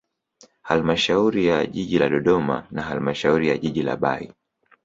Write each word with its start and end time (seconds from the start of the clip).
Halamashauri 0.61 1.45
ya 1.45 1.65
jiji 1.65 1.99
la 1.99 2.09
Dodoma 2.09 2.67
na 2.71 2.81
halmashauri 2.81 3.47
ya 3.47 3.57
jiji 3.57 3.81
la 3.83 3.95
Bahi 3.97 4.33